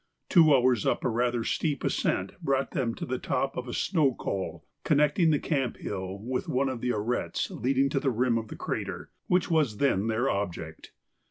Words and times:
Two 0.29 0.51
hours 0.51 0.83
up 0.83 1.03
a 1.05 1.09
rather 1.09 1.43
steep 1.43 1.83
ascent 1.83 2.31
brought 2.41 2.71
them 2.71 2.95
to 2.95 3.05
the 3.05 3.19
top 3.19 3.55
of 3.55 3.67
a 3.67 3.73
snow 3.75 4.15
col 4.15 4.65
connecting 4.83 5.29
the 5.29 5.37
camp 5.37 5.77
hill 5.77 6.17
with 6.19 6.49
one 6.49 6.69
of 6.69 6.81
the 6.81 6.89
arêtes 6.89 7.51
leading 7.51 7.87
to 7.89 7.99
the 7.99 8.09
rim 8.09 8.39
of 8.39 8.47
the 8.47 8.55
crater 8.55 9.11
which 9.27 9.51
was 9.51 9.77
then 9.77 10.07
their 10.07 10.27
object. 10.27 10.91